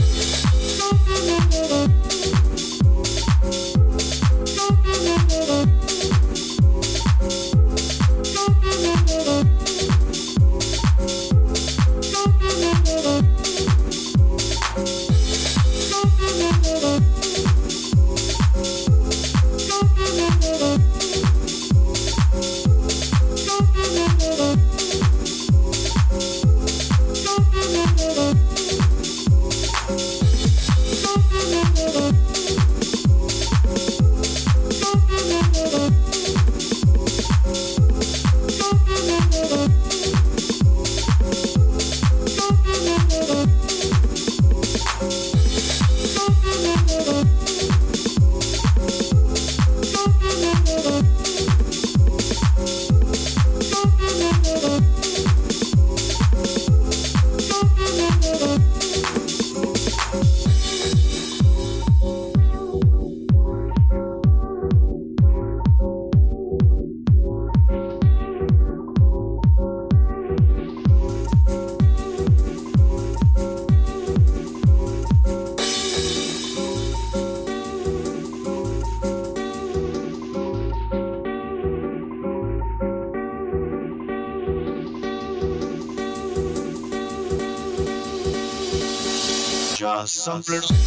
Jazz 90.06 90.79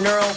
neural 0.00 0.34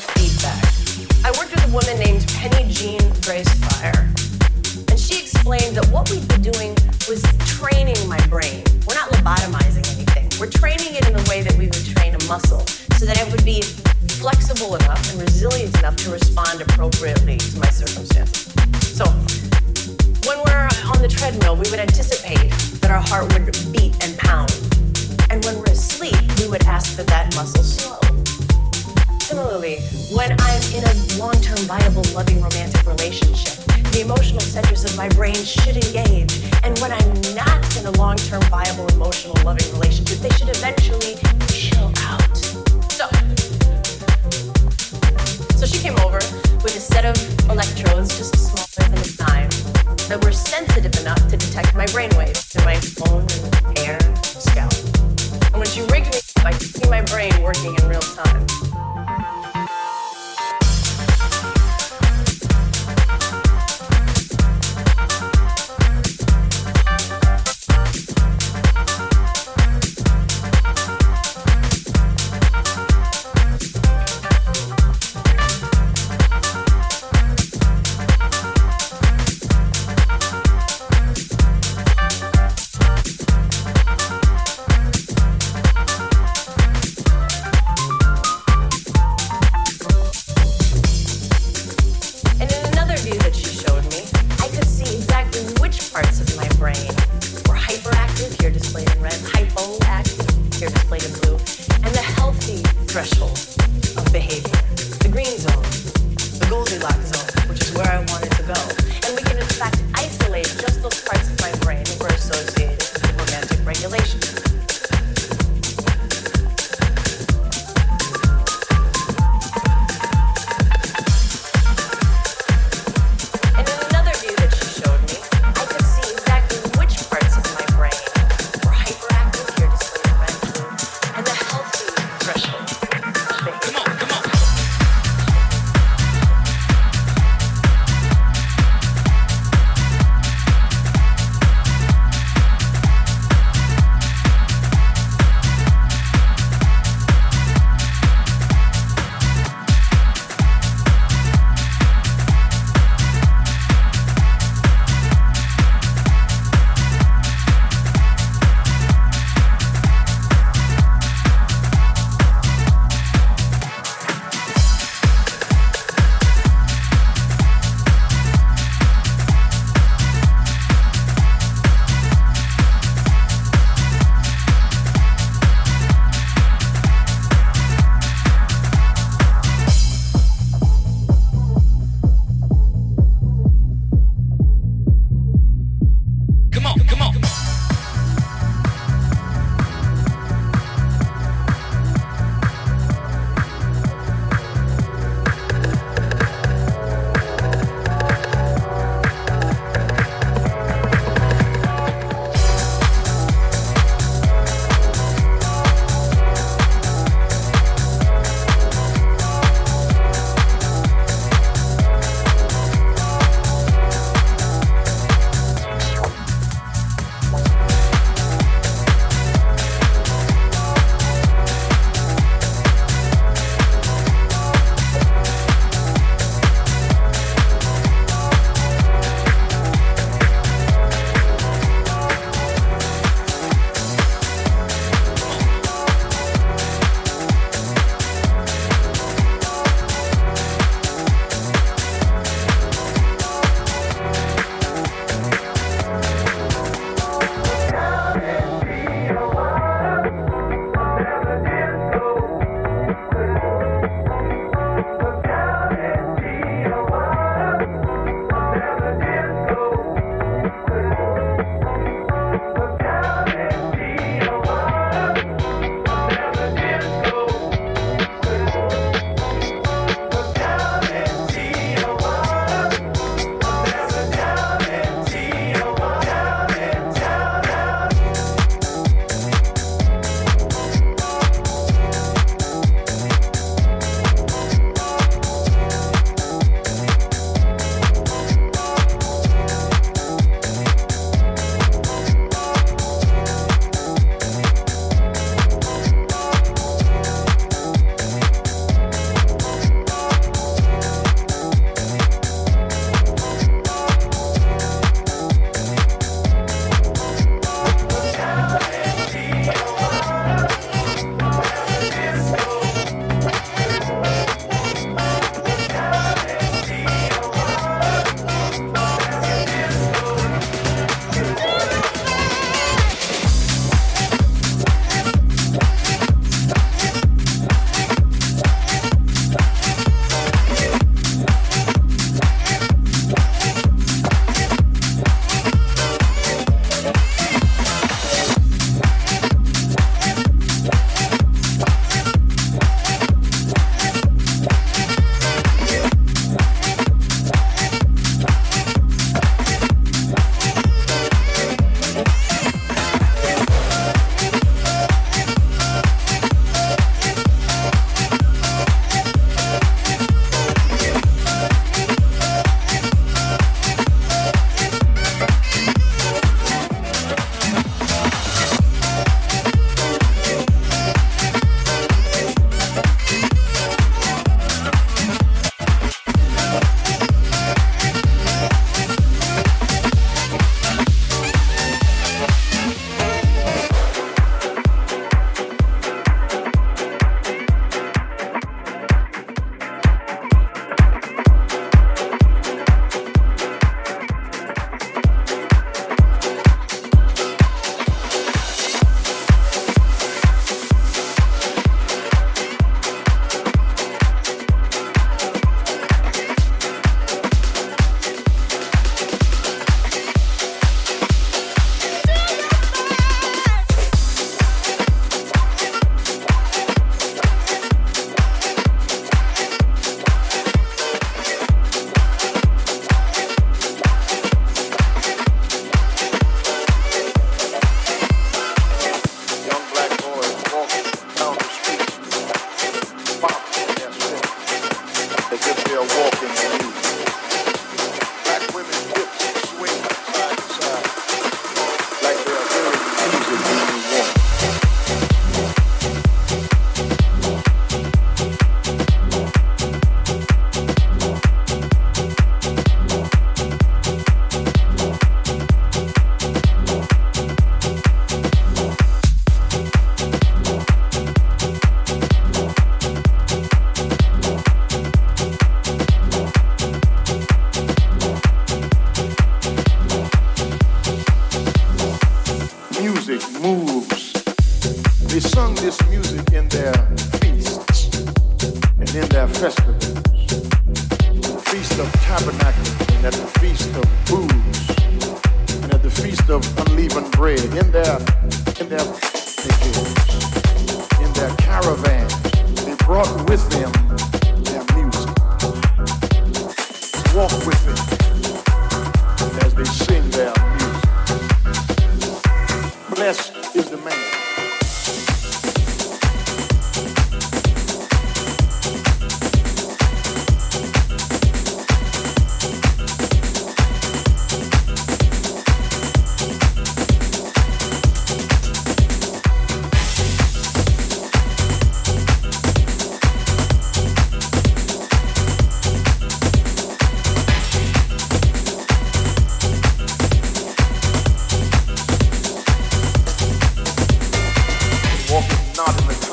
God's 535.67 536.06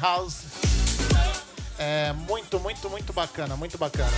House. 0.00 0.44
É 1.78 2.12
muito, 2.12 2.58
muito, 2.58 2.88
muito 2.88 3.12
bacana, 3.12 3.56
muito 3.56 3.76
bacana. 3.76 4.10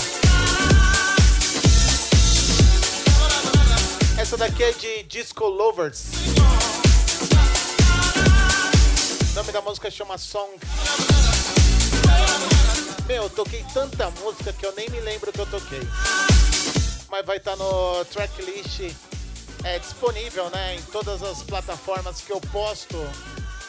Essa 4.16 4.36
daqui 4.36 4.62
é 4.62 4.72
de 4.72 5.02
Disco 5.04 5.44
Lovers. 5.46 6.04
O 9.30 9.34
nome 9.34 9.52
da 9.52 9.60
música 9.60 9.90
chama 9.90 10.16
Song. 10.18 10.50
Meu, 13.06 13.24
eu 13.24 13.30
toquei 13.30 13.64
tanta 13.74 14.10
música 14.22 14.52
que 14.52 14.64
eu 14.64 14.72
nem 14.76 14.88
me 14.90 15.00
lembro 15.00 15.32
que 15.32 15.40
eu 15.40 15.46
toquei. 15.46 15.82
Mas 17.10 17.26
vai 17.26 17.38
estar 17.38 17.56
tá 17.56 17.56
no 17.56 18.04
tracklist 18.04 18.92
é 19.64 19.78
disponível, 19.78 20.50
né, 20.50 20.76
em 20.76 20.82
todas 20.82 21.22
as 21.22 21.42
plataformas 21.42 22.20
que 22.20 22.32
eu 22.32 22.40
posto 22.40 22.96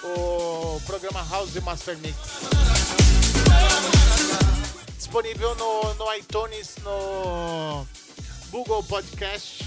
o 0.04 0.82
programa 0.86 1.24
House 1.30 1.56
Master 1.62 1.98
Mix. 2.00 2.18
Disponível 4.98 5.56
no, 5.56 5.94
no 5.96 6.14
iTunes, 6.16 6.76
no 6.84 7.86
Google 8.52 8.84
Podcast, 8.84 9.64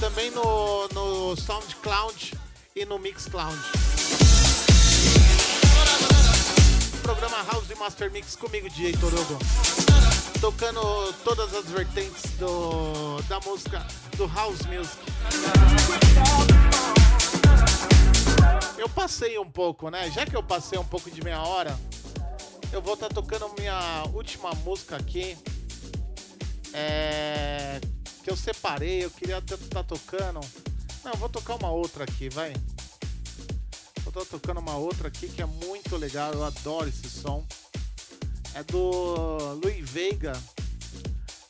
também 0.00 0.30
no, 0.30 0.88
no 0.88 1.36
SoundCloud 1.36 2.34
e 2.74 2.84
no 2.84 2.98
Mixcloud. 2.98 3.58
Programa 7.02 7.42
House 7.42 7.68
Master 7.78 8.10
Mix 8.10 8.36
comigo, 8.36 8.68
DJ 8.70 8.92
Torogo. 8.92 9.38
Tocando 10.40 11.12
todas 11.24 11.52
as 11.54 11.66
vertentes 11.66 12.30
do, 12.38 13.20
da 13.28 13.40
música, 13.40 13.86
do 14.16 14.26
House 14.26 14.60
Music. 14.66 14.98
Eu 18.80 18.88
passei 18.88 19.38
um 19.38 19.48
pouco, 19.48 19.90
né? 19.90 20.10
Já 20.10 20.24
que 20.24 20.34
eu 20.34 20.42
passei 20.42 20.78
um 20.78 20.84
pouco 20.84 21.10
de 21.10 21.22
meia 21.22 21.42
hora, 21.42 21.78
eu 22.72 22.80
vou 22.80 22.94
estar 22.94 23.08
tá 23.08 23.14
tocando 23.14 23.52
minha 23.58 24.04
última 24.14 24.54
música 24.54 24.96
aqui. 24.96 25.36
É... 26.72 27.78
Que 28.24 28.30
eu 28.30 28.36
separei, 28.36 29.04
eu 29.04 29.10
queria 29.10 29.36
estar 29.36 29.58
tá 29.68 29.84
tocando. 29.84 30.40
Não, 31.04 31.12
vou 31.16 31.28
tocar 31.28 31.56
uma 31.56 31.70
outra 31.70 32.04
aqui, 32.04 32.30
vai. 32.30 32.54
Eu 34.06 34.12
tô 34.12 34.24
tocando 34.24 34.60
uma 34.60 34.78
outra 34.78 35.08
aqui 35.08 35.28
que 35.28 35.42
é 35.42 35.46
muito 35.46 35.98
legal, 35.98 36.32
eu 36.32 36.42
adoro 36.42 36.88
esse 36.88 37.10
som. 37.10 37.46
É 38.54 38.62
do 38.62 39.60
Louis 39.62 39.90
Veiga. 39.90 40.32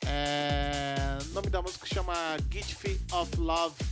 É... 0.05 1.16
O 1.27 1.32
nome 1.32 1.48
da 1.48 1.62
música 1.62 1.86
chama 1.86 2.12
Gift 2.51 3.01
of 3.12 3.36
Love. 3.36 3.89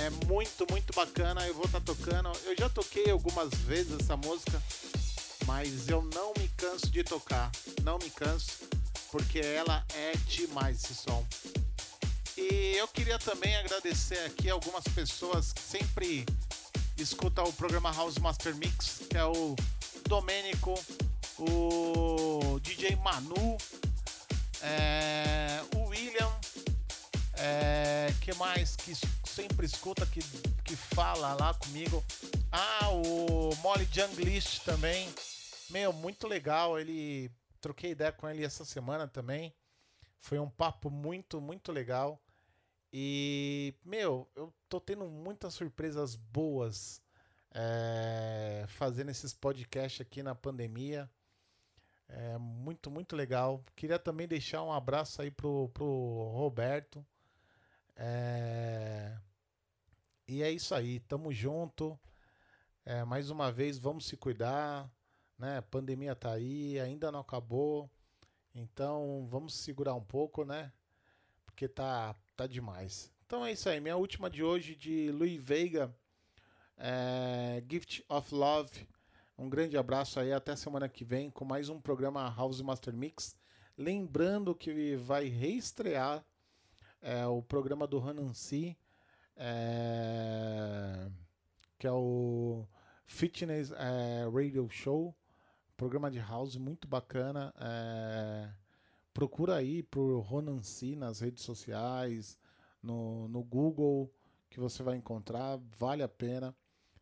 É 0.00 0.08
muito, 0.26 0.66
muito 0.70 0.94
bacana. 0.94 1.46
Eu 1.46 1.54
vou 1.54 1.66
estar 1.66 1.80
tá 1.80 1.92
tocando. 1.94 2.32
Eu 2.46 2.56
já 2.56 2.70
toquei 2.70 3.10
algumas 3.10 3.52
vezes 3.52 4.00
essa 4.00 4.16
música, 4.16 4.62
mas 5.46 5.88
eu 5.88 6.02
não 6.14 6.32
me 6.38 6.48
canso 6.56 6.90
de 6.90 7.04
tocar. 7.04 7.50
Não 7.82 7.98
me 7.98 8.08
canso, 8.08 8.50
porque 9.12 9.40
ela 9.40 9.84
é 9.94 10.12
demais 10.26 10.82
esse 10.82 10.94
som. 10.94 11.26
E 12.34 12.76
eu 12.78 12.88
queria 12.88 13.18
também 13.18 13.54
agradecer 13.56 14.20
aqui 14.20 14.48
algumas 14.48 14.84
pessoas 14.84 15.52
que 15.52 15.60
sempre 15.60 16.24
escutam 16.96 17.44
o 17.44 17.52
programa 17.52 17.92
House 17.92 18.16
Master 18.16 18.54
Mix, 18.56 19.02
que 19.10 19.18
é 19.18 19.24
o 19.24 19.54
Domênico, 20.08 20.74
o 21.38 22.58
DJ 22.60 22.96
Manu, 22.96 23.58
é, 24.62 25.60
o 25.76 25.88
William, 25.88 26.32
é, 27.34 28.12
que 28.22 28.34
mais 28.36 28.76
que 28.76 28.94
sempre 29.30 29.64
escuta, 29.64 30.04
que, 30.06 30.20
que 30.64 30.74
fala 30.74 31.34
lá 31.34 31.54
comigo. 31.54 32.02
Ah, 32.50 32.90
o 32.90 33.54
Molly 33.62 33.88
Junglist 33.92 34.64
também. 34.64 35.08
Meu, 35.70 35.92
muito 35.92 36.26
legal. 36.26 36.78
Ele 36.78 37.30
troquei 37.60 37.92
ideia 37.92 38.10
com 38.10 38.28
ele 38.28 38.44
essa 38.44 38.64
semana 38.64 39.06
também. 39.06 39.54
Foi 40.18 40.38
um 40.38 40.50
papo 40.50 40.90
muito, 40.90 41.40
muito 41.40 41.70
legal. 41.70 42.20
E, 42.92 43.72
meu, 43.84 44.28
eu 44.34 44.52
tô 44.68 44.80
tendo 44.80 45.06
muitas 45.06 45.54
surpresas 45.54 46.16
boas 46.16 47.00
é, 47.52 48.64
fazendo 48.66 49.10
esses 49.10 49.32
podcasts 49.32 50.00
aqui 50.00 50.24
na 50.24 50.34
pandemia. 50.34 51.08
É 52.08 52.36
muito, 52.36 52.90
muito 52.90 53.14
legal. 53.14 53.64
Queria 53.76 53.98
também 53.98 54.26
deixar 54.26 54.64
um 54.64 54.72
abraço 54.72 55.22
aí 55.22 55.30
pro, 55.30 55.68
pro 55.68 56.32
Roberto. 56.34 57.06
É... 58.02 59.14
E 60.26 60.42
é 60.42 60.50
isso 60.50 60.74
aí, 60.74 61.00
tamo 61.00 61.30
junto. 61.32 62.00
É, 62.82 63.04
mais 63.04 63.28
uma 63.28 63.52
vez, 63.52 63.78
vamos 63.78 64.06
se 64.06 64.16
cuidar. 64.16 64.90
Né? 65.38 65.60
Pandemia 65.60 66.16
tá 66.16 66.32
aí, 66.32 66.80
ainda 66.80 67.12
não 67.12 67.20
acabou. 67.20 67.90
Então 68.54 69.26
vamos 69.28 69.54
segurar 69.54 69.94
um 69.94 70.02
pouco, 70.02 70.44
né? 70.44 70.72
Porque 71.44 71.68
tá, 71.68 72.16
tá 72.34 72.46
demais. 72.46 73.12
Então 73.26 73.44
é 73.44 73.52
isso 73.52 73.68
aí, 73.68 73.80
minha 73.80 73.96
última 73.96 74.30
de 74.30 74.42
hoje 74.42 74.74
de 74.74 75.12
Louis 75.12 75.40
Veiga, 75.40 75.94
é, 76.78 77.62
Gift 77.70 78.02
of 78.08 78.34
Love. 78.34 78.88
Um 79.36 79.48
grande 79.48 79.76
abraço 79.76 80.18
aí, 80.18 80.32
até 80.32 80.56
semana 80.56 80.88
que 80.88 81.04
vem 81.04 81.30
com 81.30 81.44
mais 81.44 81.68
um 81.68 81.80
programa 81.80 82.34
House 82.34 82.62
Master 82.62 82.94
Mix. 82.94 83.36
Lembrando 83.76 84.54
que 84.54 84.96
vai 84.96 85.26
reestrear 85.26 86.24
é, 87.02 87.26
o 87.26 87.42
programa 87.42 87.86
do 87.86 87.98
Hanansi, 87.98 88.76
é, 89.36 91.08
que 91.78 91.86
é 91.86 91.92
o 91.92 92.66
Fitness 93.06 93.70
é, 93.72 94.28
Radio 94.32 94.68
Show, 94.68 95.14
programa 95.76 96.10
de 96.10 96.18
house 96.18 96.56
muito 96.56 96.86
bacana. 96.86 97.52
É, 97.58 98.50
procura 99.14 99.56
aí 99.56 99.82
por 99.82 100.20
Ronancy 100.20 100.94
nas 100.94 101.20
redes 101.20 101.42
sociais, 101.42 102.38
no, 102.82 103.28
no 103.28 103.42
Google, 103.42 104.12
que 104.50 104.60
você 104.60 104.82
vai 104.82 104.96
encontrar, 104.96 105.58
vale 105.78 106.02
a 106.02 106.08
pena. 106.08 106.54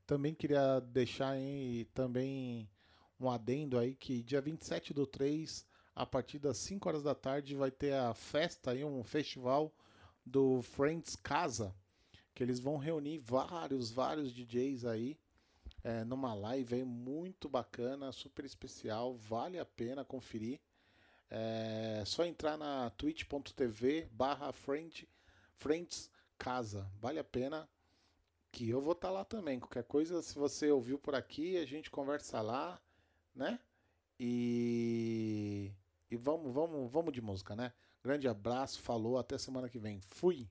Também 0.06 0.34
queria 0.34 0.80
deixar 0.80 1.30
aí 1.30 1.86
também 1.92 2.70
um 3.20 3.28
adendo 3.28 3.78
aí 3.78 3.94
que 3.94 4.22
dia 4.22 4.40
27 4.40 4.94
do 4.94 5.06
3, 5.06 5.66
a 5.94 6.06
partir 6.06 6.38
das 6.38 6.56
5 6.58 6.88
horas 6.88 7.02
da 7.02 7.14
tarde, 7.14 7.56
vai 7.56 7.70
ter 7.70 7.92
a 7.94 8.14
festa 8.14 8.70
aí, 8.70 8.84
um 8.84 9.02
festival 9.02 9.74
do 10.28 10.62
Friends 10.62 11.16
Casa, 11.16 11.74
que 12.34 12.42
eles 12.42 12.60
vão 12.60 12.76
reunir 12.76 13.18
vários, 13.18 13.90
vários 13.90 14.32
DJs 14.32 14.84
aí 14.84 15.18
é, 15.82 16.04
numa 16.04 16.34
live 16.34 16.84
muito 16.84 17.48
bacana, 17.48 18.12
super 18.12 18.44
especial, 18.44 19.16
vale 19.16 19.58
a 19.58 19.64
pena 19.64 20.04
conferir. 20.04 20.60
É 21.30 22.02
só 22.06 22.24
entrar 22.24 22.56
na 22.56 22.90
twitch.tv 22.90 24.08
barra 24.12 24.52
Friends 24.52 26.10
Casa, 26.38 26.90
vale 27.00 27.18
a 27.18 27.24
pena 27.24 27.68
que 28.50 28.68
eu 28.68 28.80
vou 28.80 28.92
estar 28.92 29.08
tá 29.08 29.12
lá 29.14 29.24
também. 29.24 29.58
Qualquer 29.58 29.84
coisa, 29.84 30.22
se 30.22 30.38
você 30.38 30.70
ouviu 30.70 30.98
por 30.98 31.14
aqui, 31.14 31.58
a 31.58 31.66
gente 31.66 31.90
conversa 31.90 32.40
lá, 32.40 32.80
né? 33.34 33.58
E 34.18 35.72
e 36.10 36.16
vamos, 36.16 36.52
vamos, 36.52 36.90
vamos 36.90 37.12
de 37.12 37.20
música, 37.20 37.54
né? 37.54 37.72
Grande 38.08 38.26
abraço, 38.26 38.80
falou, 38.80 39.18
até 39.18 39.36
semana 39.36 39.68
que 39.68 39.78
vem. 39.78 40.00
Fui! 40.00 40.48